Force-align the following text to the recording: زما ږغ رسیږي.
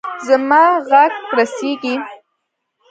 زما 0.27 0.63
ږغ 0.89 1.13
رسیږي. 1.37 1.95